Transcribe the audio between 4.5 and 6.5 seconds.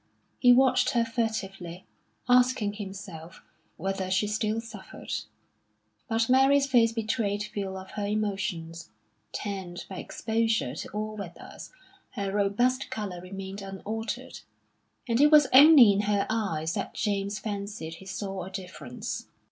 suffered. But